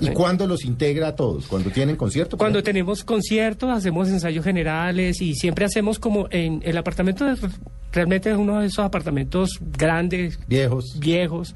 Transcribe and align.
¿Y 0.00 0.08
cuándo 0.08 0.44
los 0.48 0.64
integra 0.64 1.08
a 1.08 1.14
todos? 1.14 1.46
¿Cuando 1.46 1.70
tienen 1.70 1.94
concierto? 1.94 2.36
Cuando 2.36 2.64
tenemos 2.64 3.04
conciertos, 3.04 3.70
hacemos 3.70 4.08
ensayos 4.08 4.44
generales 4.44 5.20
y 5.20 5.34
siempre 5.36 5.64
hacemos 5.66 6.00
como 6.00 6.26
en 6.32 6.60
el 6.64 6.76
apartamento, 6.76 7.24
de- 7.24 7.36
realmente 7.92 8.28
es 8.32 8.36
uno 8.36 8.58
de 8.58 8.66
esos 8.66 8.84
apartamentos 8.84 9.50
grandes, 9.60 10.40
Viejos. 10.48 10.98
viejos, 10.98 11.54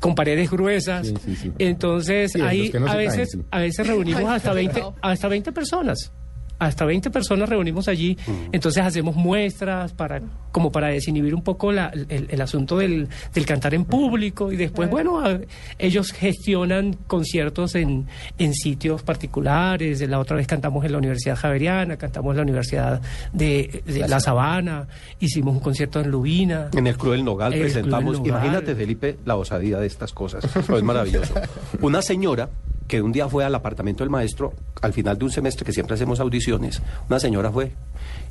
con 0.00 0.16
paredes 0.16 0.50
gruesas. 0.50 1.06
Sí, 1.06 1.14
sí, 1.24 1.36
sí. 1.36 1.52
Entonces, 1.60 2.34
ahí 2.34 2.72
no 2.74 2.88
a, 2.88 2.96
veces, 2.96 3.30
caen, 3.30 3.42
sí. 3.42 3.48
a 3.48 3.58
veces 3.60 3.86
reunimos 3.86 4.24
hasta 4.24 4.52
20, 4.52 4.82
hasta 5.00 5.28
20 5.28 5.52
personas. 5.52 6.10
Hasta 6.58 6.84
20 6.84 7.10
personas 7.10 7.48
reunimos 7.48 7.86
allí, 7.88 8.16
entonces 8.52 8.82
hacemos 8.84 9.14
muestras 9.14 9.92
para 9.92 10.20
como 10.50 10.72
para 10.72 10.88
desinhibir 10.88 11.34
un 11.34 11.42
poco 11.42 11.70
la- 11.70 11.92
el, 12.08 12.26
el 12.30 12.40
asunto 12.40 12.78
del, 12.78 13.08
del 13.34 13.46
cantar 13.46 13.74
en 13.74 13.84
público 13.84 14.50
y 14.50 14.56
después, 14.56 14.90
bueno, 14.90 15.20
a- 15.24 15.38
ellos 15.78 16.10
gestionan 16.12 16.94
conciertos 17.06 17.74
en, 17.76 18.06
en 18.38 18.54
sitios 18.54 19.02
particulares. 19.02 20.00
La 20.08 20.18
otra 20.18 20.36
vez 20.36 20.46
cantamos 20.46 20.84
en 20.84 20.92
la 20.92 20.98
Universidad 20.98 21.36
Javeriana, 21.36 21.96
cantamos 21.96 22.32
en 22.32 22.36
la 22.38 22.42
Universidad 22.42 23.00
de, 23.32 23.82
de 23.86 24.08
La 24.08 24.18
Sabana, 24.20 24.88
hicimos 25.20 25.54
un 25.54 25.60
concierto 25.60 26.00
en 26.00 26.10
Lubina. 26.10 26.70
En 26.72 26.86
el 26.86 26.96
Cruel 26.96 27.24
Nogal 27.24 27.52
El 27.52 27.60
presentamos, 27.60 28.16
Cruel 28.18 28.32
Nogal. 28.32 28.46
imagínate 28.46 28.74
Felipe, 28.74 29.18
la 29.26 29.36
osadía 29.36 29.78
de 29.78 29.86
estas 29.86 30.12
cosas, 30.12 30.44
es 30.56 30.82
maravilloso. 30.82 31.34
Una 31.82 32.02
señora 32.02 32.48
que 32.88 33.00
un 33.02 33.12
día 33.12 33.28
fue 33.28 33.44
al 33.44 33.54
apartamento 33.54 34.02
del 34.02 34.10
maestro, 34.10 34.54
al 34.82 34.92
final 34.92 35.16
de 35.18 35.24
un 35.26 35.30
semestre 35.30 35.64
que 35.64 35.72
siempre 35.72 35.94
hacemos 35.94 36.18
audiciones, 36.20 36.80
una 37.08 37.20
señora 37.20 37.52
fue, 37.52 37.72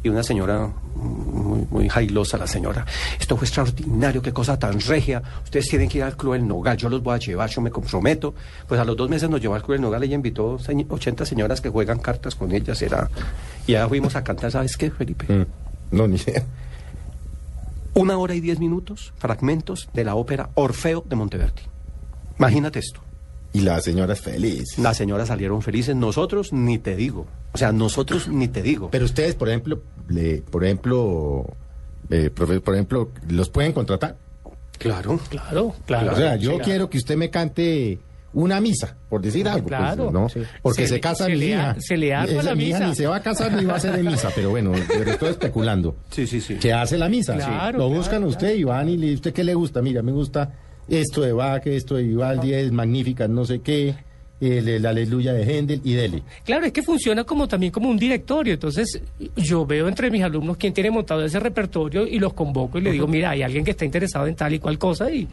y 0.03 0.09
una 0.09 0.23
señora 0.23 0.69
muy, 0.95 1.65
muy 1.69 1.87
jailosa 1.89 2.37
la 2.37 2.47
señora, 2.47 2.85
esto 3.19 3.37
fue 3.37 3.45
extraordinario, 3.45 4.21
qué 4.21 4.33
cosa 4.33 4.57
tan 4.57 4.79
regia, 4.79 5.21
ustedes 5.43 5.67
tienen 5.67 5.87
que 5.87 5.99
ir 5.99 6.03
al 6.03 6.17
Cruel 6.17 6.47
Nogal, 6.47 6.75
yo 6.75 6.89
los 6.89 7.01
voy 7.03 7.15
a 7.15 7.19
llevar, 7.19 7.49
yo 7.49 7.61
me 7.61 7.69
comprometo. 7.71 8.33
Pues 8.67 8.79
a 8.81 8.85
los 8.85 8.97
dos 8.97 9.09
meses 9.09 9.29
nos 9.29 9.39
llevó 9.39 9.55
al 9.55 9.61
Cruel 9.63 9.79
Nogal, 9.81 10.03
ella 10.03 10.15
invitó 10.15 10.57
señ- 10.59 10.87
80 10.89 11.25
señoras 11.25 11.61
que 11.61 11.69
juegan 11.69 11.99
cartas 11.99 12.33
con 12.35 12.51
ellas, 12.51 12.81
era, 12.81 13.09
y 13.67 13.73
ya 13.73 13.87
fuimos 13.87 14.15
a 14.15 14.23
cantar, 14.23 14.51
¿sabes 14.51 14.75
qué, 14.75 14.89
Felipe? 14.91 15.31
Mm, 15.31 15.45
No, 15.95 16.07
ni 16.07 16.15
idea. 16.17 16.43
una 17.93 18.17
hora 18.17 18.35
y 18.35 18.39
diez 18.41 18.59
minutos, 18.59 19.13
fragmentos 19.17 19.89
de 19.93 20.03
la 20.03 20.15
ópera 20.15 20.49
Orfeo 20.55 21.03
de 21.07 21.15
Monteverdi. 21.15 21.61
Imagínate 22.39 22.79
esto. 22.79 23.01
Y 23.53 23.61
la 23.61 23.79
señora 23.81 24.13
es 24.13 24.21
feliz. 24.21 24.77
Las 24.77 24.97
señoras 24.97 25.29
salieron 25.29 25.61
felices, 25.61 25.95
nosotros 25.95 26.53
ni 26.53 26.77
te 26.77 26.95
digo. 26.95 27.25
O 27.53 27.57
sea, 27.57 27.71
nosotros 27.71 28.27
ni 28.27 28.47
te 28.47 28.61
digo. 28.61 28.89
Pero 28.91 29.05
ustedes, 29.05 29.35
por 29.35 29.49
ejemplo, 29.49 29.81
le, 30.09 30.41
por 30.41 30.63
ejemplo, 30.63 31.45
eh, 32.09 32.29
profe- 32.33 32.61
por 32.61 32.73
ejemplo, 32.75 33.09
¿los 33.29 33.49
pueden 33.49 33.71
contratar? 33.73 34.15
claro. 34.77 35.19
Claro, 35.29 35.73
claro. 35.87 36.13
o 36.13 36.15
sea, 36.15 36.35
yo 36.35 36.51
Sí, 36.51 36.57
quiero 36.65 36.89
que 36.89 36.97
usted 36.99 37.15
me 37.17 37.29
cante 37.31 37.97
una 38.33 38.61
misa, 38.61 38.95
por 39.09 39.21
decir 39.21 39.47
algo. 39.47 39.67
pues, 39.67 39.79
claro. 39.79 40.11
¿no? 40.11 40.29
Sí. 40.29 40.41
Porque 40.61 40.83
Se 40.83 40.95
se, 40.95 40.99
casa 40.99 41.25
se 41.25 41.31
mi 41.31 41.37
le 41.37 41.45
hija. 41.47 41.75
se 41.79 41.97
le 41.97 42.13
arma 42.13 42.31
Esa- 42.33 42.43
la 42.43 42.55
mi 42.55 42.65
hija 42.65 42.77
misa. 42.79 42.89
ni 42.89 42.95
se 42.95 43.07
va 43.07 43.15
a 43.15 43.21
casar 43.23 43.51
ni 43.53 43.65
va 43.65 43.73
a 43.73 43.77
hacer 43.77 43.95
en 43.97 44.05
misa, 44.05 44.29
pero 44.35 44.51
bueno, 44.51 44.73
pero 44.87 45.09
estoy 45.11 45.29
especulando. 45.29 45.95
Sí, 46.11 46.27
sí, 46.27 46.39
sí. 46.41 46.57
Se 46.61 46.71
hace 46.73 46.97
la 46.99 47.09
misa. 47.09 47.33
Claro, 47.35 47.79
Lo 47.79 47.85
claro, 47.87 47.89
buscan 47.89 48.23
a 48.23 48.27
usted 48.27 48.55
y 48.55 48.63
van 48.65 48.89
y 48.89 48.97
le 48.97 49.13
¿usted 49.15 49.33
qué 49.33 49.43
le 49.43 49.55
gusta? 49.55 49.81
Mira, 49.81 50.03
me 50.03 50.11
gusta 50.11 50.51
esto 50.89 51.21
de 51.21 51.33
Bach, 51.33 51.65
esto 51.65 51.95
de 51.95 52.03
Vivaldi, 52.03 52.53
es 52.53 52.71
magnífica, 52.71 53.27
no 53.27 53.45
sé 53.45 53.59
qué, 53.59 53.95
el, 54.39 54.67
el 54.67 54.85
aleluya 54.85 55.33
de 55.33 55.43
Händel 55.43 55.81
y 55.83 55.93
dele. 55.93 56.23
Claro, 56.45 56.65
es 56.65 56.71
que 56.71 56.83
funciona 56.83 57.23
como 57.23 57.47
también 57.47 57.71
como 57.71 57.89
un 57.89 57.97
directorio. 57.97 58.53
Entonces, 58.53 59.01
yo 59.35 59.65
veo 59.65 59.87
entre 59.87 60.11
mis 60.11 60.21
alumnos 60.23 60.57
quién 60.57 60.73
tiene 60.73 60.91
montado 60.91 61.23
ese 61.25 61.39
repertorio 61.39 62.05
y 62.05 62.19
los 62.19 62.33
convoco 62.33 62.77
y 62.77 62.81
le 62.81 62.91
digo, 62.91 63.07
mira, 63.07 63.31
hay 63.31 63.41
alguien 63.41 63.65
que 63.65 63.71
está 63.71 63.85
interesado 63.85 64.27
en 64.27 64.35
tal 64.35 64.53
y 64.53 64.59
cual 64.59 64.77
cosa 64.77 65.09
y, 65.11 65.27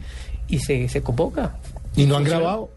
y 0.47 0.59
se, 0.59 0.89
se 0.89 1.01
convoca. 1.01 1.55
¿Y 1.95 2.05
no 2.05 2.15
han 2.15 2.23
Funciona. 2.23 2.39
grabado? 2.39 2.69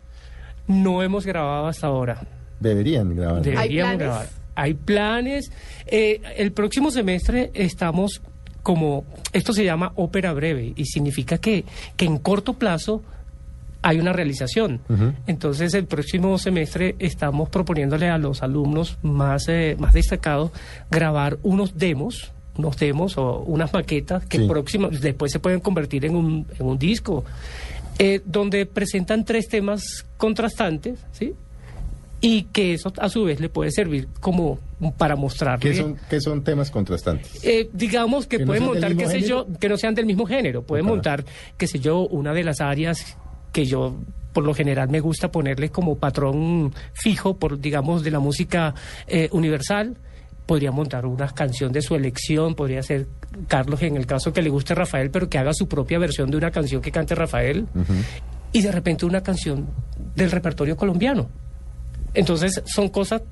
No 0.66 1.02
hemos 1.02 1.24
grabado 1.24 1.66
hasta 1.66 1.86
ahora. 1.86 2.20
Deberían 2.60 3.16
grabar. 3.16 3.42
Deberíamos 3.42 3.94
planes? 3.96 3.98
grabar. 3.98 4.26
Hay 4.54 4.74
planes. 4.74 5.52
Eh, 5.86 6.20
el 6.36 6.52
próximo 6.52 6.90
semestre 6.90 7.50
estamos 7.54 8.20
como, 8.68 9.06
esto 9.32 9.54
se 9.54 9.64
llama 9.64 9.92
ópera 9.96 10.34
breve 10.34 10.74
y 10.76 10.84
significa 10.84 11.38
que, 11.38 11.64
que 11.96 12.04
en 12.04 12.18
corto 12.18 12.52
plazo 12.52 13.02
hay 13.80 13.98
una 13.98 14.12
realización. 14.12 14.82
Entonces 15.26 15.72
el 15.72 15.86
próximo 15.86 16.36
semestre 16.36 16.94
estamos 16.98 17.48
proponiéndole 17.48 18.10
a 18.10 18.18
los 18.18 18.42
alumnos 18.42 18.98
más, 19.00 19.48
eh, 19.48 19.74
más 19.78 19.94
destacados 19.94 20.50
grabar 20.90 21.38
unos 21.42 21.78
demos 21.78 22.30
unos 22.58 22.76
demos 22.76 23.16
o 23.16 23.38
unas 23.46 23.72
maquetas 23.72 24.26
que 24.26 24.36
Sí. 24.38 24.78
después 25.00 25.32
se 25.32 25.38
pueden 25.38 25.60
convertir 25.60 26.04
en 26.04 26.14
un, 26.14 26.44
en 26.58 26.66
un 26.66 26.76
disco, 26.78 27.24
eh, 27.98 28.20
donde 28.26 28.66
presentan 28.66 29.24
tres 29.24 29.48
temas 29.48 30.04
contrastantes, 30.18 30.98
¿sí? 31.12 31.32
Y 32.20 32.44
que 32.44 32.74
eso 32.74 32.92
a 32.98 33.08
su 33.08 33.24
vez 33.24 33.40
le 33.40 33.48
puede 33.48 33.70
servir 33.70 34.08
como 34.20 34.58
para 34.96 35.14
mostrarle. 35.14 35.70
¿Qué 35.70 35.76
son, 35.76 35.96
qué 36.10 36.20
son 36.20 36.42
temas 36.42 36.70
contrastantes? 36.70 37.44
Eh, 37.44 37.70
digamos 37.72 38.26
que, 38.26 38.38
¿Que 38.38 38.46
pueden 38.46 38.64
montar, 38.64 38.96
qué 38.96 39.06
sé 39.06 39.20
yo, 39.22 39.46
que 39.60 39.68
no 39.68 39.76
sean 39.76 39.94
del 39.94 40.06
mismo 40.06 40.26
género. 40.26 40.62
Pueden 40.62 40.86
Ojalá. 40.86 40.96
montar, 40.96 41.24
qué 41.56 41.66
sé 41.66 41.78
yo, 41.78 42.00
una 42.08 42.32
de 42.32 42.42
las 42.42 42.60
áreas 42.60 43.16
que 43.52 43.64
yo 43.64 43.96
por 44.32 44.44
lo 44.44 44.54
general 44.54 44.88
me 44.88 45.00
gusta 45.00 45.32
ponerle 45.32 45.70
como 45.70 45.96
patrón 45.96 46.72
fijo, 46.92 47.36
por 47.36 47.58
digamos, 47.58 48.04
de 48.04 48.10
la 48.10 48.20
música 48.20 48.74
eh, 49.06 49.28
universal. 49.32 49.96
Podría 50.46 50.70
montar 50.70 51.06
una 51.06 51.28
canción 51.28 51.72
de 51.72 51.82
su 51.82 51.94
elección, 51.94 52.54
podría 52.54 52.82
ser 52.82 53.06
Carlos 53.48 53.82
en 53.82 53.96
el 53.96 54.06
caso 54.06 54.32
que 54.32 54.40
le 54.40 54.48
guste 54.48 54.74
Rafael, 54.74 55.10
pero 55.10 55.28
que 55.28 55.38
haga 55.38 55.52
su 55.52 55.68
propia 55.68 55.98
versión 55.98 56.30
de 56.30 56.36
una 56.36 56.50
canción 56.50 56.80
que 56.80 56.90
cante 56.90 57.14
Rafael. 57.14 57.66
Y 58.52 58.62
de 58.62 58.72
repente 58.72 59.04
una 59.04 59.22
canción 59.22 59.66
del 60.14 60.30
repertorio 60.30 60.76
colombiano. 60.76 61.28
Entonces 62.14 62.62
son 62.66 62.88
cosas, 62.88 63.22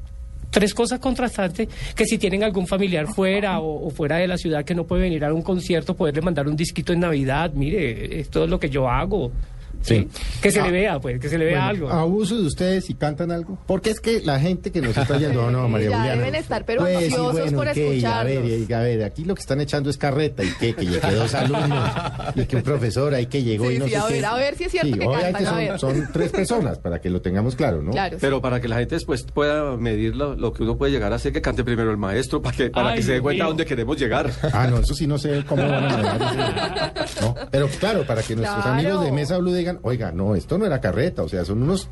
tres 0.51 0.75
cosas 0.75 0.99
contrastantes 0.99 1.69
que 1.95 2.05
si 2.05 2.19
tienen 2.19 2.45
algún 2.45 2.67
familiar 2.67 3.07
fuera 3.07 3.61
o, 3.61 3.91
fuera 3.91 4.17
de 4.17 4.29
la 4.29 4.39
ciudad 4.39 4.65
que 4.65 4.75
no 4.75 4.85
puede 4.85 5.03
venir 5.03 5.25
a 5.25 5.33
un 5.33 5.43
concierto, 5.43 5.95
poderle 5.95 6.23
mandar 6.23 6.49
un 6.49 6.57
disquito 6.57 6.93
en 6.93 7.01
Navidad, 7.01 7.53
mire, 7.55 8.21
esto 8.21 8.45
es 8.45 8.51
lo 8.51 8.59
que 8.59 8.71
yo 8.71 8.89
hago. 8.89 9.33
Sí. 9.83 10.09
Que 10.43 10.51
se 10.51 10.59
Ah, 10.61 10.65
le 10.67 10.73
vea, 10.73 10.99
pues, 10.99 11.21
que 11.21 11.29
se 11.29 11.39
le 11.39 11.45
vea 11.45 11.69
Bueno, 11.69 11.87
algo. 11.87 11.91
Abuso 11.91 12.37
de 12.37 12.45
ustedes 12.47 12.91
y 12.91 12.95
cantan 12.95 13.31
algo. 13.31 13.57
Porque 13.67 13.91
es 13.91 14.01
que 14.01 14.21
la 14.21 14.41
gente 14.41 14.73
que 14.73 14.81
nos 14.81 14.97
está 14.97 15.17
yendo, 15.17 15.49
no, 15.51 15.69
María 15.69 15.91
Ya 15.91 15.97
Juliana. 15.99 16.17
deben 16.23 16.35
estar, 16.35 16.65
pero 16.65 16.81
Pues, 16.81 16.97
ansiosos 16.97 17.53
por 17.53 17.69
¿y 17.69 17.73
qué? 17.73 17.95
Y 17.99 18.05
a 18.05 18.25
ver, 18.25 18.45
y 18.69 18.73
a 18.73 18.81
ver, 18.81 19.05
aquí 19.05 19.25
lo 19.25 19.35
que 19.37 19.43
están 19.43 19.61
echando 19.61 19.89
es 19.89 19.97
carreta 19.97 20.43
y 20.43 20.49
qué, 20.59 20.75
que 20.75 20.87
llegué 20.87 21.15
dos 21.15 21.33
alumnos 21.35 21.89
y 22.35 22.47
que 22.47 22.57
un 22.57 22.63
profesor 22.63 23.15
ahí 23.15 23.27
que 23.27 23.45
llegó 23.45 23.69
Sí, 23.69 23.77
y 23.77 23.79
no 23.79 23.85
sí, 23.85 23.91
sé 23.93 23.97
a 23.99 24.07
qué. 24.09 24.13
ver, 24.15 24.25
a 24.25 24.35
ver 24.35 24.55
si 24.57 24.65
es 24.65 24.73
cierto 24.73 24.99
que 24.99 25.07
obviamente 25.07 25.33
cantan, 25.33 25.47
a 25.47 25.49
son, 25.51 25.59
ver. 25.59 25.79
son 26.03 26.09
tres 26.13 26.33
personas 26.33 26.79
para 26.79 27.01
que 27.01 27.09
lo 27.09 27.21
tengamos 27.23 27.55
claro, 27.55 27.81
¿no? 27.81 27.93
Claro. 27.93 28.17
Pero 28.21 28.41
para 28.43 28.61
que 28.61 28.67
la 28.67 28.79
gente 28.79 28.97
después 28.97 29.23
pueda 29.23 29.77
medir 29.77 30.17
lo, 30.17 30.35
lo 30.35 30.53
que 30.53 30.65
uno 30.65 30.77
puede 30.77 30.91
llegar 30.91 31.13
a 31.13 31.17
hacer, 31.17 31.33
que 31.33 31.41
cante 31.43 31.63
primero 31.63 31.93
el 31.93 31.97
maestro, 31.97 32.43
para 32.43 32.57
que, 32.57 32.71
para 32.71 32.89
Ay, 32.91 32.97
que 32.97 33.03
se 33.05 33.13
dé 33.13 33.21
cuenta 33.21 33.45
a 33.45 33.47
mío. 33.47 33.51
dónde 33.51 33.67
queremos 33.67 33.97
llegar. 33.99 34.33
Ah, 34.53 34.67
no, 34.69 34.79
eso 34.79 34.95
sí 34.95 35.07
no 35.07 35.17
sé 35.17 35.45
cómo 35.47 35.63
van 35.63 35.85
a 35.85 35.97
manejar. 35.97 36.95
No, 37.21 37.35
Pero 37.53 37.69
claro, 37.79 38.05
para 38.05 38.23
que 38.23 38.35
nuestros 38.35 38.65
Claro. 38.65 38.81
amigos 38.81 39.05
de 39.05 39.13
Mesa 39.13 39.39
Blue 39.39 39.53
digan, 39.57 39.79
oiga, 39.83 40.13
no, 40.13 40.35
esto 40.35 40.59
no 40.59 40.67
era 40.67 40.81
carreta, 40.81 41.23
o 41.23 41.29
sea, 41.29 41.45
son 41.45 41.63
unos... 41.63 41.89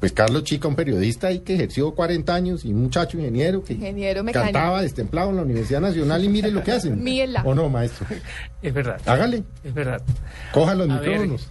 Pues 0.00 0.12
Carlos 0.12 0.44
Chica, 0.44 0.68
un 0.68 0.74
periodista 0.76 1.28
ahí 1.28 1.38
que 1.38 1.54
ejerció 1.54 1.94
40 1.94 2.34
años 2.34 2.64
y 2.66 2.72
un 2.74 2.82
muchacho 2.82 3.16
ingeniero 3.16 3.64
que 3.64 3.72
Ingeniero 3.74 4.22
cantaba 4.32 4.82
destemplado 4.82 5.30
en 5.30 5.36
la 5.36 5.42
Universidad 5.42 5.80
Nacional 5.80 6.22
y 6.22 6.28
mire 6.28 6.50
lo 6.50 6.62
que 6.62 6.72
hacen. 6.72 7.02
Mírenla. 7.02 7.42
¿O 7.44 7.54
no, 7.54 7.70
maestro? 7.70 8.06
Es 8.60 8.74
verdad, 8.74 9.00
Hágale, 9.06 9.44
es 9.62 9.72
verdad. 9.72 10.02
coja 10.52 10.74
los 10.74 10.90
A 10.90 10.98
ver, 10.98 11.08
micrófonos. 11.08 11.48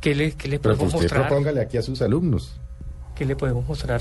¿Qué 0.00 0.14
le, 0.14 0.32
qué 0.32 0.48
le 0.48 0.58
Pero 0.58 0.74
podemos 0.74 0.94
usted 0.94 1.04
mostrar? 1.06 1.28
propóngale 1.28 1.60
aquí 1.60 1.76
a 1.76 1.82
sus 1.82 2.02
alumnos. 2.02 2.58
¿Qué 3.14 3.24
le 3.24 3.36
podemos 3.36 3.64
mostrar? 3.68 4.00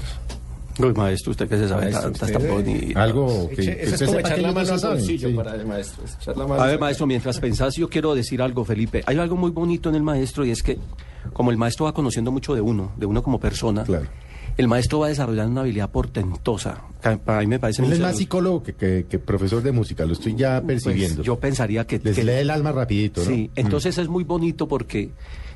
Uy, 0.80 0.94
maestro, 0.94 1.32
usted 1.32 1.48
que 1.50 1.58
se 1.58 1.68
sabe 1.68 1.86
Maestro, 1.86 2.04
tantas 2.12 2.22
usted- 2.30 2.40
tan 2.40 2.48
bonitas. 2.50 2.96
Algo 3.04 3.50
que, 3.50 3.62
es 3.82 3.94
usted 3.94 4.06
como 4.06 4.20
echar 4.20 4.40
la 4.40 4.52
mano 4.52 4.68
no 4.68 4.74
al 4.76 4.94
bolsillo 4.98 5.30
sí. 5.30 5.34
para 5.34 5.56
el 5.56 5.66
maestro. 5.66 6.04
la 6.36 6.48
mano 6.48 6.62
A 6.62 6.66
ver, 6.68 6.80
maestro, 6.80 7.08
mientras 7.08 7.40
pensás, 7.40 7.76
yo 7.76 7.90
quiero 7.90 8.14
decir 8.14 8.42
algo, 8.42 8.64
Felipe. 8.64 9.04
Hay 9.06 9.18
algo 9.18 9.36
muy 9.36 9.52
bonito 9.52 9.90
en 9.90 9.96
el 9.96 10.04
maestro 10.04 10.46
y 10.46 10.52
es 10.52 10.62
que, 10.62 10.78
como 11.34 11.52
el 11.52 11.58
maestro 11.58 11.86
va 11.86 11.94
conociendo 11.94 12.32
mucho 12.32 12.54
de 12.54 12.62
uno, 12.62 12.92
de 12.98 13.06
uno 13.06 13.24
como 13.24 13.40
persona, 13.40 13.84
Claro. 13.84 14.06
el 14.56 14.68
maestro 14.68 15.00
va 15.00 15.08
desarrollando 15.08 15.52
una 15.52 15.62
habilidad 15.62 15.90
portentosa. 15.90 16.82
que 17.02 17.18
Para 17.18 17.40
mí 17.42 17.48
me 17.48 17.60
parece 17.60 17.84
Él 17.84 17.94
es 17.94 18.00
más 18.00 18.18
psicólogo 18.18 18.62
que, 18.64 18.74
que- 18.74 19.06
que 19.10 19.20
profesor 19.20 19.64
de 19.64 19.72
música, 19.72 20.06
lo 20.06 20.14
estoy 20.14 20.36
ya 20.36 20.62
Pues, 20.62 20.84
percibiendo. 20.84 21.24
yo 21.24 21.40
pensaría 21.40 21.86
que... 21.88 22.00
Les 22.04 22.16
que- 22.16 22.24
lee 22.24 22.34
el 22.42 22.50
alma 22.52 22.72
rapidito, 22.72 23.22
¿no? 23.24 23.28
Sí, 23.32 23.50
entonces 23.56 23.98
es 23.98 24.08
muy 24.08 24.24
bonito 24.24 24.68
porque 24.68 25.10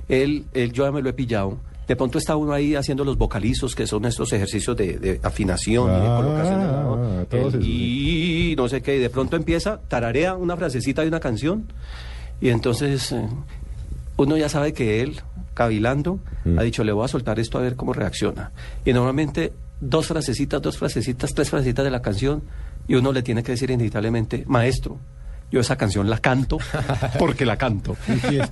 él, 0.09 0.45
él, 0.53 0.71
yo 0.71 0.85
ya 0.85 0.91
me 0.91 1.01
lo 1.01 1.09
he 1.09 1.13
pillado. 1.13 1.57
De 1.87 1.95
pronto 1.95 2.17
está 2.19 2.35
uno 2.35 2.53
ahí 2.53 2.75
haciendo 2.75 3.03
los 3.03 3.17
vocalizos, 3.17 3.75
que 3.75 3.85
son 3.87 4.05
estos 4.05 4.31
ejercicios 4.31 4.77
de, 4.77 4.97
de 4.97 5.19
afinación 5.23 5.89
y 5.89 5.99
de 6.01 6.07
Ah, 6.07 6.17
colocación 6.21 6.59
de 6.61 6.67
la 6.67 6.83
voz. 6.83 7.27
todos 7.27 7.53
El 7.53 7.59
esos, 7.59 7.65
y 7.67 8.53
no 8.55 8.69
sé 8.69 8.81
qué, 8.81 8.95
y 8.95 8.99
de 8.99 9.09
pronto 9.09 9.35
empieza, 9.35 9.79
tararea 9.87 10.35
una 10.35 10.55
frasecita 10.55 11.01
de 11.01 11.07
una 11.09 11.19
canción, 11.19 11.65
y 12.39 12.49
entonces 12.49 13.11
eh, 13.11 13.27
uno 14.17 14.37
ya 14.37 14.47
sabe 14.47 14.73
que 14.73 15.01
él, 15.01 15.19
cavilando, 15.53 16.19
Mm. 16.45 16.57
ha 16.59 16.63
dicho, 16.63 16.83
le 16.83 16.91
voy 16.91 17.05
a 17.05 17.07
soltar 17.07 17.39
esto 17.39 17.57
a 17.57 17.61
ver 17.61 17.75
cómo 17.75 17.93
reacciona. 17.93 18.51
Y 18.85 18.93
normalmente 18.93 19.51
dos 19.79 20.07
frasecitas, 20.07 20.61
dos 20.61 20.77
frasecitas, 20.77 21.33
tres 21.33 21.49
frasecitas 21.49 21.83
de 21.85 21.91
la 21.91 22.01
canción, 22.01 22.41
y 22.87 22.95
uno 22.95 23.11
le 23.11 23.21
tiene 23.21 23.43
que 23.43 23.51
decir 23.51 23.69
inevitablemente, 23.69 24.43
maestro, 24.47 24.97
Yo 25.51 25.59
esa 25.59 25.75
canción 25.75 26.09
la 26.09 26.17
canto 26.19 26.57
porque 27.19 27.45
la 27.45 27.57
canto. 27.57 27.97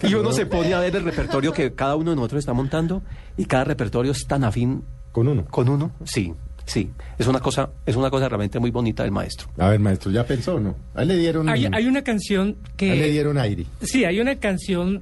Que 0.01 0.07
Y 0.07 0.13
uno 0.15 0.29
no- 0.29 0.31
se 0.33 0.45
pone 0.45 0.73
a 0.73 0.79
ver 0.79 0.95
el 0.95 1.03
repertorio 1.03 1.53
que 1.53 1.73
cada 1.73 1.95
uno 1.95 2.09
de 2.11 2.15
nosotros 2.17 2.39
está 2.39 2.53
montando 2.53 3.01
y 3.37 3.45
cada 3.45 3.63
repertorio 3.63 4.11
es 4.11 4.27
tan 4.27 4.43
afín 4.43 4.83
Con 5.13 5.27
uno. 5.29 5.45
con 5.45 5.69
uno. 5.69 5.91
Sí, 6.03 6.33
sí. 6.65 6.91
Es 7.17 7.25
una 7.27 7.39
cosa, 7.39 7.69
es 7.85 7.95
una 7.95 8.09
cosa 8.09 8.27
realmente 8.27 8.59
muy 8.59 8.69
bonita 8.71 9.03
del 9.03 9.11
maestro. 9.13 9.47
A 9.57 9.69
ver, 9.69 9.79
maestro, 9.79 10.11
¿ya 10.11 10.25
pensó 10.25 10.55
o 10.55 10.59
no? 10.59 10.75
A 10.93 11.03
él 11.03 11.07
le 11.07 11.15
dieron... 11.17 11.47
Hay, 11.47 11.67
hay 11.71 11.87
una 11.87 12.03
canción 12.03 12.47
a 12.47 12.83
él 12.83 12.99
le 12.99 13.05
que... 13.05 13.11
dieron 13.11 13.37
aire. 13.37 13.65
Sí, 13.81 14.03
hay 14.03 14.19
una 14.19 14.35
canción 14.35 15.01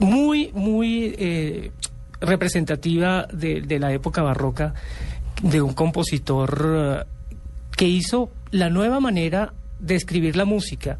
muy, 0.00 0.50
muy 0.54 1.14
eh, 1.18 1.70
representativa 2.20 3.26
de, 3.32 3.60
de 3.60 3.78
la 3.78 3.92
época 3.92 4.22
barroca 4.22 4.74
de 5.42 5.60
un 5.60 5.74
compositor 5.74 7.04
eh, 7.04 7.04
que 7.76 7.86
hizo 7.86 8.30
la 8.50 8.70
nueva 8.70 9.00
manera 9.00 9.52
de 9.78 9.94
escribir 9.94 10.36
la 10.36 10.44
música, 10.44 10.98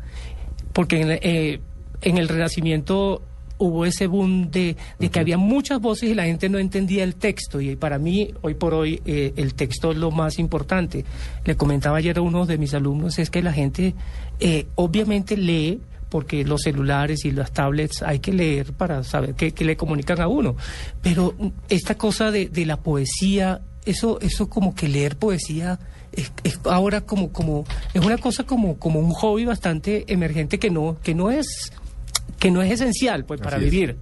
porque 0.73 1.01
en, 1.01 1.11
eh, 1.23 1.61
en 2.03 2.19
el 2.19 2.29
Renacimiento 2.29 3.23
hubo 3.59 3.87
ese 3.87 4.07
boom 4.07 4.51
de, 4.51 4.77
de 4.99 5.09
que 5.09 5.21
había 5.21 5.39
muchas 5.39 5.81
voces 5.81 6.11
y 6.11 6.15
la 6.15 6.25
gente 6.25 6.49
no 6.49 6.59
entendía 6.59 7.05
el 7.05 7.15
texto 7.15 7.61
y 7.61 7.77
para 7.77 7.99
mí 7.99 8.33
hoy 8.43 8.55
por 8.55 8.75
hoy 8.75 9.01
eh, 9.07 9.33
el 9.37 9.55
texto 9.55 9.93
es 9.93 9.97
lo 9.97 10.11
más 10.11 10.39
importante. 10.39 11.05
Le 11.45 11.57
comentaba 11.57 11.99
ayer 11.99 12.19
a 12.19 12.23
uno 12.23 12.47
de 12.47 12.59
mis 12.59 12.75
alumnos 12.75 13.19
es 13.19 13.31
que 13.31 13.43
la 13.43 13.53
gente 13.53 13.95
eh, 14.41 14.67
obviamente 14.75 15.37
lee 15.37 15.81
porque 16.09 16.45
los 16.45 16.63
celulares 16.63 17.25
y 17.25 17.33
las 17.33 17.53
tablets 17.53 18.03
hay 18.03 18.21
que 18.21 18.33
leer 18.33 18.73
para 18.73 19.03
saber 19.03 19.35
qué, 19.35 19.53
qué 19.53 19.65
le 19.65 19.77
comunican 19.77 20.21
a 20.21 20.29
uno. 20.29 20.57
Pero 21.03 21.35
esta 21.69 21.97
cosa 21.97 22.31
de, 22.31 22.49
de 22.49 22.65
la 22.65 22.77
poesía, 22.77 23.61
eso, 23.87 24.21
eso 24.21 24.49
como 24.51 24.75
que 24.75 24.89
leer 24.89 25.17
poesía 25.17 25.79
es, 26.13 26.33
es 26.45 26.61
ahora 26.65 27.01
como, 27.03 27.33
como, 27.33 27.65
es 27.95 28.05
una 28.05 28.19
cosa 28.19 28.45
como, 28.45 28.77
como 28.79 29.01
un 29.01 29.13
hobby 29.13 29.45
bastante 29.45 30.05
emergente 30.13 30.59
que 30.59 30.71
no, 30.71 30.97
que 31.03 31.15
no 31.15 31.31
es, 31.31 31.73
que 32.39 32.51
no 32.51 32.63
es 32.63 32.73
esencial 32.73 33.25
pues 33.25 33.41
para 33.41 33.57
Así 33.57 33.67
es. 33.67 33.71
vivir. 33.71 33.97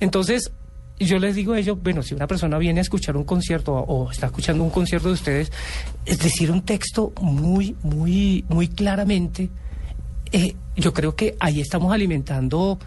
Entonces, 0.00 0.52
yo 0.98 1.18
les 1.18 1.34
digo 1.34 1.52
a 1.54 1.58
ellos, 1.58 1.78
bueno, 1.82 2.02
si 2.02 2.14
una 2.14 2.26
persona 2.26 2.58
viene 2.58 2.80
a 2.80 2.82
escuchar 2.82 3.16
un 3.16 3.24
concierto 3.24 3.72
o, 3.74 4.04
o 4.04 4.10
está 4.10 4.26
escuchando 4.26 4.62
un 4.62 4.70
concierto 4.70 5.08
de 5.08 5.14
ustedes, 5.14 5.52
es 6.06 6.18
decir, 6.18 6.50
un 6.50 6.62
texto 6.62 7.12
muy, 7.20 7.74
muy, 7.82 8.44
muy 8.48 8.68
claramente, 8.68 9.50
eh, 10.32 10.54
yo 10.76 10.92
creo 10.92 11.14
que 11.16 11.36
ahí 11.40 11.60
estamos 11.60 11.92
alimentando 11.92 12.78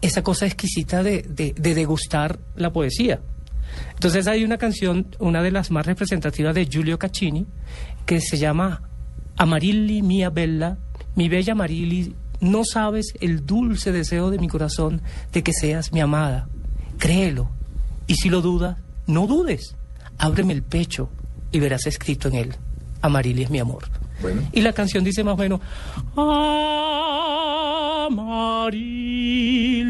esa 0.00 0.22
cosa 0.22 0.46
exquisita 0.46 1.02
de, 1.02 1.22
de- 1.22 1.54
de 1.56 1.74
degustar 1.74 2.38
la 2.56 2.72
poesía. 2.72 3.20
Entonces 3.94 4.26
hay 4.26 4.44
una 4.44 4.58
canción, 4.58 5.06
una 5.18 5.42
de 5.42 5.50
las 5.50 5.70
más 5.70 5.86
representativas 5.86 6.54
de 6.54 6.66
Giulio 6.66 6.98
Caccini, 6.98 7.46
que 8.06 8.20
se 8.20 8.38
llama 8.38 8.82
Amarilli 9.36 10.02
mia 10.02 10.30
bella, 10.30 10.78
mi 11.14 11.28
bella 11.28 11.52
Amarilli, 11.52 12.14
no 12.40 12.64
sabes 12.64 13.14
el 13.20 13.46
dulce 13.46 13.92
deseo 13.92 14.30
de 14.30 14.38
mi 14.38 14.48
corazón 14.48 15.02
de 15.32 15.42
que 15.42 15.52
seas 15.52 15.92
mi 15.92 16.00
amada. 16.00 16.48
Créelo. 16.98 17.50
Y 18.06 18.16
si 18.16 18.28
lo 18.28 18.42
dudas, 18.42 18.78
no 19.06 19.26
dudes. 19.26 19.76
Ábreme 20.18 20.52
el 20.52 20.62
pecho 20.62 21.08
y 21.52 21.60
verás 21.60 21.86
escrito 21.86 22.28
en 22.28 22.34
él, 22.34 22.54
Amarilli 23.00 23.42
es 23.44 23.50
mi 23.50 23.58
amor. 23.58 23.84
Bueno. 24.20 24.42
Y 24.52 24.60
la 24.60 24.72
canción 24.72 25.04
dice 25.04 25.22
más 25.22 25.34
o 25.34 25.36
menos, 25.36 25.60
Amarilli 28.06 29.81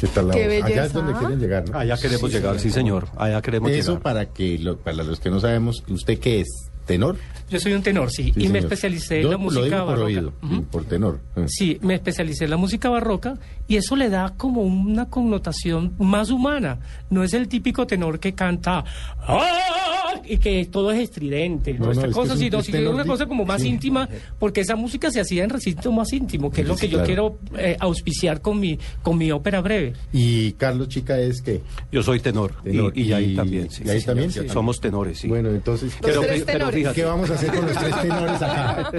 ¿Qué 0.09 0.15
tal 0.15 0.29
la 0.29 0.35
Qué 0.35 0.45
voz? 0.47 0.53
Allá 0.55 0.65
belleza, 0.67 0.85
es 0.87 0.93
donde 0.93 1.13
¿ah? 1.13 1.19
quieren 1.19 1.41
llegar, 1.41 1.69
¿no? 1.71 1.79
Allá 1.79 1.97
queremos 1.97 2.33
llegar, 2.33 2.59
sí 2.61 2.71
señor, 2.71 3.09
allá 3.17 3.43
queremos 3.43 3.71
Eso 3.71 3.91
llegar. 3.93 4.03
para 4.03 4.27
que 4.27 4.59
lo- 4.59 4.77
para 4.79 5.03
los 5.03 5.21
que 5.21 5.31
no 5.31 5.41
sabemos, 5.41 5.83
¿usted 5.89 6.19
qué 6.19 6.41
es? 6.41 6.49
¿Tenor? 6.87 7.17
Yo 7.51 7.61
soy 7.61 7.75
un 7.75 7.83
tenor, 7.83 8.11
sí, 8.11 8.33
Sí, 8.35 8.45
y 8.47 8.49
me 8.49 8.61
especialicé 8.61 9.19
en 9.21 9.27
la 9.27 9.33
lo 9.33 9.39
música 9.39 9.85
por 9.85 9.99
barroca. 9.99 10.33
por 10.71 10.85
tenor. 10.87 11.21
Ah. 11.37 11.43
Sí, 11.47 11.79
me 11.83 11.95
especialicé 11.95 12.45
en 12.45 12.51
la 12.51 12.57
música 12.57 12.89
barroca 12.89 13.35
y 13.67 13.77
eso 13.77 13.95
le 13.95 14.09
da 14.09 14.33
como 14.39 14.63
una 14.63 15.11
connotación 15.11 15.93
más 15.99 16.31
humana. 16.31 16.79
No 17.11 17.23
es 17.23 17.35
el 17.35 17.47
típico 17.47 17.87
tenor 17.87 18.19
que 18.21 18.35
canta 18.35 18.85
"Ah", 19.19 19.88
y 20.27 20.39
que 20.39 20.65
todo 20.67 20.91
es 20.91 21.01
estridente, 21.01 21.75
No, 21.75 21.87
no, 21.87 21.93
esta 21.93 22.07
es 22.07 22.15
cosa, 22.15 22.35
es 22.35 22.39
sino 22.41 22.63
sino 22.63 22.79
tenor 22.79 22.95
una 22.95 23.05
cosa 23.05 23.27
como 23.27 23.45
más 23.45 23.63
sí. 23.63 23.69
íntima, 23.69 24.09
porque 24.39 24.61
esa 24.61 24.77
música 24.77 25.11
se 25.11 25.21
hacía 25.21 25.45
en 25.45 25.51
recinto 25.51 25.91
más 25.93 26.13
íntimo, 26.13 26.51
que 26.51 26.63
es 26.63 26.69
lo 26.69 26.75
Sí, 26.77 26.83
que 26.83 26.89
yo 26.89 26.99
claro. 27.05 27.07
quiero 27.07 27.39
eh, 27.59 27.77
auspiciar 27.81 28.41
con 28.41 28.59
mi, 28.61 28.79
con 29.03 29.19
mi 29.19 29.31
ópera 29.31 29.61
breve. 29.61 29.95
Y 30.13 30.53
Carlos 30.53 30.89
Chica 30.89 31.19
es 31.19 31.43
que 31.43 31.61
Yo 31.93 32.03
soy 32.03 32.21
tenor, 32.21 32.55
Tenor. 32.63 32.93
Y, 32.97 33.03
y 33.03 33.13
ahí 33.13 33.33
Y- 33.33 33.37
también. 33.37 33.71
sí, 33.71 33.83
y 33.87 33.91
ahí 33.91 34.01
sí, 34.01 34.07
también. 34.07 34.31
Somos 34.49 34.81
tenores, 34.81 35.19
sí. 35.19 35.29
bueno, 35.29 35.51
entonces 35.51 35.93
Los 36.01 36.11
Pero- 36.11 36.21
tres 36.23 36.43
pero 36.47 36.69
fíjate. 36.71 36.95
¿qué 36.95 37.05
vamos 37.05 37.31
a 37.31 37.35
hacer 37.35 37.51
con 37.53 37.67
los 37.67 37.77
tres 37.77 38.01
tenores 38.03 38.43
acá? 38.43 38.91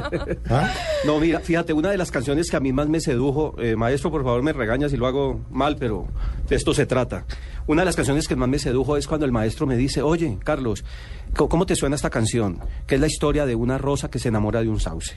¿Ah? 0.49 0.73
No, 1.05 1.19
mira, 1.19 1.39
fíjate, 1.39 1.73
una 1.73 1.89
de 1.91 1.97
las 1.97 2.11
canciones 2.11 2.49
que 2.49 2.57
a 2.57 2.59
mí 2.59 2.71
más 2.73 2.87
me 2.89 2.99
sedujo, 2.99 3.55
eh, 3.61 3.75
maestro, 3.75 4.11
por 4.11 4.23
favor 4.23 4.41
me 4.43 4.53
regaña 4.53 4.89
si 4.89 4.97
lo 4.97 5.07
hago 5.07 5.41
mal, 5.49 5.75
pero 5.77 6.07
de 6.47 6.55
esto 6.55 6.73
se 6.73 6.85
trata. 6.85 7.25
Una 7.69 7.83
de 7.83 7.85
las 7.85 7.95
canciones 7.95 8.27
que 8.27 8.35
más 8.35 8.49
me 8.49 8.57
sedujo 8.57 8.97
es 8.97 9.05
cuando 9.05 9.27
el 9.27 9.31
maestro 9.31 9.67
me 9.67 9.77
dice, 9.77 10.01
oye, 10.01 10.39
Carlos, 10.43 10.83
¿cómo- 11.35 11.49
¿cómo 11.49 11.65
te 11.67 11.75
suena 11.75 11.95
esta 11.95 12.09
canción? 12.09 12.59
Que 12.87 12.95
es 12.95 13.01
la 13.01 13.05
historia 13.05 13.45
de 13.45 13.53
una 13.53 13.77
rosa 13.77 14.09
que 14.09 14.17
se 14.17 14.29
enamora 14.29 14.61
de 14.63 14.69
un 14.69 14.79
sauce. 14.79 15.13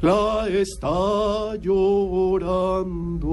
la 0.00 0.48
está 0.48 1.54
llorando. 1.60 3.28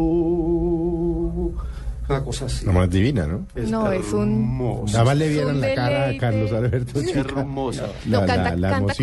Una 2.10 2.24
cosa 2.24 2.46
así. 2.46 2.66
No 2.66 2.74
más 2.74 2.90
divina, 2.90 3.28
¿no? 3.28 3.46
No, 3.70 3.92
es 3.92 4.12
un-. 4.14 4.58
Nada 4.88 5.04
más 5.04 5.18
le 5.18 5.26
Es 5.28 5.32
vieran 5.34 5.56
un 5.56 5.62
la 5.62 5.76
cara 5.76 6.10
a. 6.10 6.18
Carlos 6.18 6.52
Alberto. 6.52 7.00
Es 7.00 7.16
hermosa. 7.16 7.88
No, 8.06 8.22
La- 8.22 8.26
canta, 8.26 8.50
la- 8.52 8.56
la 8.56 8.70
canta 8.72 8.94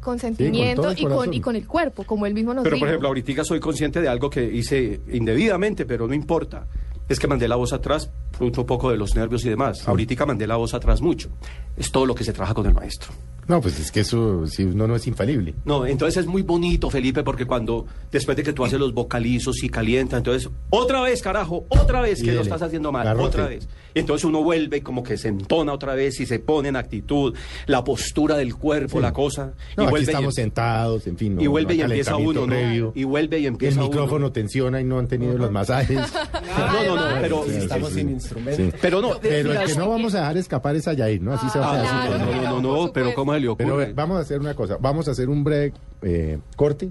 con, 0.00 0.18
sentimiento 0.18 0.92
y, 0.96 1.04
con, 1.04 1.34
y 1.34 1.40
con 1.40 1.56
el 1.56 1.66
cuerpo, 1.66 2.04
como 2.04 2.24
él 2.26 2.32
mismo 2.34 2.54
nos 2.54 2.64
Pero, 2.64 2.74
dijo. 2.76 2.82
por 2.84 2.88
ejemplo, 2.88 3.08
ahorita 3.08 3.44
soy 3.44 3.60
consciente 3.60 4.00
de 4.00 4.08
algo 4.08 4.30
que 4.30 4.42
hice 4.44 5.00
indebidamente, 5.12 5.84
pero 5.84 6.06
no 6.08 6.14
importa. 6.14 6.66
Es 7.08 7.18
que 7.20 7.26
mandé 7.28 7.46
la 7.48 7.56
voz 7.56 7.72
atrás, 7.74 8.10
fruto 8.36 8.62
un 8.62 8.66
poco 8.66 8.90
de 8.90 8.96
los 8.96 9.14
nervios 9.14 9.44
y 9.44 9.48
demás. 9.50 9.86
Ahorita 9.86 10.26
mandé 10.26 10.46
la 10.46 10.56
voz 10.56 10.74
atrás 10.74 11.00
mucho. 11.00 11.28
Es 11.76 11.90
todo 11.90 12.06
lo 12.06 12.14
que 12.14 12.24
se 12.24 12.32
trabaja 12.32 12.54
con 12.54 12.66
el 12.66 12.74
maestro. 12.74 13.12
No, 13.46 13.60
pues 13.60 13.78
es 13.78 13.92
que 13.92 14.00
eso, 14.00 14.46
si 14.46 14.64
uno 14.64 14.86
no 14.88 14.96
es 14.96 15.06
infalible. 15.06 15.54
No, 15.66 15.84
entonces 15.84 16.22
es 16.22 16.26
muy 16.26 16.40
bonito, 16.40 16.88
Felipe, 16.88 17.22
porque 17.22 17.44
cuando, 17.44 17.84
después 18.10 18.38
de 18.38 18.42
que 18.42 18.54
tú 18.54 18.64
haces 18.64 18.78
los 18.80 18.94
vocalizos 18.94 19.62
y 19.62 19.68
calienta, 19.68 20.16
entonces, 20.16 20.48
otra 20.70 21.02
vez, 21.02 21.20
carajo, 21.20 21.66
otra 21.68 22.00
vez 22.00 22.22
que 22.22 22.32
lo 22.32 22.40
estás 22.40 22.62
haciendo 22.62 22.90
mal, 22.90 23.04
Garrote. 23.04 23.26
otra 23.26 23.46
vez. 23.48 23.68
Y 23.92 23.98
entonces 23.98 24.24
uno 24.24 24.42
vuelve 24.42 24.78
y 24.78 24.80
como 24.80 25.02
que 25.02 25.18
se 25.18 25.28
entona 25.28 25.74
otra 25.74 25.94
vez 25.94 26.18
y 26.20 26.26
se 26.26 26.38
pone 26.38 26.70
en 26.70 26.76
actitud, 26.76 27.34
la 27.66 27.84
postura 27.84 28.36
del 28.38 28.54
cuerpo, 28.56 28.96
Sí. 28.96 29.02
la 29.02 29.12
cosa. 29.12 29.52
No, 29.76 29.82
y 29.82 29.86
aquí 29.86 29.90
vuelve 29.90 30.06
estamos 30.12 30.32
y, 30.32 30.36
sentados, 30.36 31.06
en 31.06 31.18
fin. 31.18 31.34
no, 31.36 31.42
y 31.42 31.46
vuelve 31.46 31.74
no 31.74 31.80
y 31.80 31.82
empieza 31.82 32.16
uno, 32.16 32.40
¿no? 32.40 32.46
previo. 32.46 32.92
Y 32.94 33.04
vuelve 33.04 33.38
y 33.40 33.42
El 33.42 33.48
empieza 33.48 33.80
uno. 33.80 33.90
micrófono 33.90 34.32
tensiona 34.32 34.80
y 34.80 34.84
no 34.84 34.98
han 34.98 35.06
tenido 35.06 35.36
los 35.36 35.50
masajes. 35.50 35.98
No, 36.56 36.96
no, 36.96 37.10
no, 37.14 37.20
pero, 37.20 37.44
Sí, 37.44 37.50
estamos 37.56 37.90
sí, 37.90 37.96
sin 37.96 38.20
sí. 38.20 38.23
Instrumento. 38.24 38.62
Sí. 38.62 38.70
pero 38.80 39.00
no, 39.00 39.18
Pero 39.20 39.52
el 39.52 39.66
que 39.66 39.74
no 39.74 39.88
vamos 39.88 40.14
a 40.14 40.20
dejar 40.20 40.36
escapar 40.36 40.76
es 40.76 40.88
a 40.88 40.92
Yair, 40.92 41.22
¿no? 41.22 41.32
Así 41.34 41.48
se 41.50 41.58
va 41.58 41.66
a 41.66 41.80
Ah, 41.80 41.84
sí, 42.08 42.12
así, 42.12 42.24
no, 42.24 42.42
¿no? 42.42 42.60
no, 42.60 42.86
no, 42.86 42.92
pero. 42.92 43.14
¿cómo 43.14 43.32
se 43.34 43.40
le 43.40 43.48
ocurre? 43.48 43.86
Pero 43.86 43.94
vamos 43.94 44.18
a 44.18 44.20
hacer 44.20 44.40
una 44.40 44.54
cosa, 44.54 44.76
vamos 44.80 45.08
a 45.08 45.12
hacer 45.12 45.28
un 45.28 45.44
break, 45.44 45.74
eh, 46.02 46.38
corte, 46.56 46.90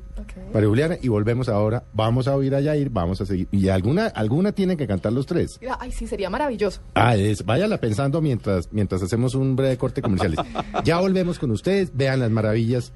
para 0.52 0.66
Juliana, 0.66 0.98
y 1.02 1.08
volvemos 1.08 1.50
ahora, 1.50 1.84
vamos 1.94 2.28
a 2.28 2.36
oír 2.36 2.56
a 2.56 2.62
Yair, 2.62 2.90
vamos 2.90 3.22
a 3.22 3.26
seguir, 3.26 3.48
y 3.52 3.70
alguna, 3.70 4.08
alguna 4.08 4.52
tienen 4.52 4.78
que 4.78 4.88
cantar 4.88 5.14
los 5.14 5.26
tres. 5.26 5.58
Mira, 5.62 5.78
Ay, 5.80 5.92
sí, 5.92 6.08
sería 6.08 6.30
maravilloso. 6.30 6.82
Ah, 6.96 7.16
es, 7.16 7.46
váyala 7.46 7.78
pensando 7.80 8.22
mientras, 8.22 8.72
mientras 8.72 9.02
hacemos 9.04 9.36
un 9.36 9.56
breve 9.56 9.78
corte 9.78 10.02
comerciales. 10.02 10.40
Ya 10.84 11.00
volvemos 11.00 11.40
con 11.40 11.52
ustedes, 11.52 11.96
vean 11.96 12.20
las 12.20 12.32
maravillas 12.32 12.94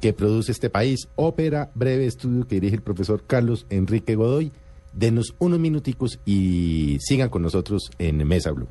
que 0.00 0.12
produce 0.12 0.52
este 0.52 0.70
país, 0.70 1.08
ópera, 1.14 1.70
breve 1.74 2.06
estudio 2.06 2.46
que 2.46 2.56
dirige 2.56 2.76
el 2.76 2.82
profesor 2.82 3.22
Carlos 3.26 3.66
Enrique 3.70 4.14
Godoy. 4.14 4.52
Denos 4.92 5.34
unos 5.38 5.58
minuticos 5.58 6.18
y 6.24 6.98
sigan 7.00 7.28
con 7.28 7.42
nosotros 7.42 7.90
en 7.98 8.26
Mesa 8.26 8.50
Blue. 8.50 8.68